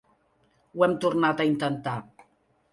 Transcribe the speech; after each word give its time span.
Ho 0.77 0.85
hem 0.87 0.95
tornat 1.05 1.45
a 1.45 1.49
intentar. 1.53 1.97